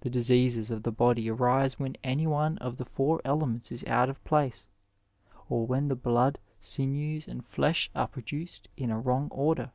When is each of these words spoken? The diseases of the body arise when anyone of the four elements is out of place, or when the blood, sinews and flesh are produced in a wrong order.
The 0.00 0.08
diseases 0.08 0.70
of 0.70 0.84
the 0.84 0.90
body 0.90 1.28
arise 1.28 1.78
when 1.78 1.96
anyone 2.02 2.56
of 2.64 2.78
the 2.78 2.86
four 2.86 3.20
elements 3.26 3.70
is 3.70 3.84
out 3.84 4.08
of 4.08 4.24
place, 4.24 4.66
or 5.50 5.66
when 5.66 5.88
the 5.88 5.94
blood, 5.94 6.38
sinews 6.58 7.28
and 7.28 7.44
flesh 7.44 7.90
are 7.94 8.08
produced 8.08 8.70
in 8.78 8.90
a 8.90 8.98
wrong 8.98 9.28
order. 9.30 9.72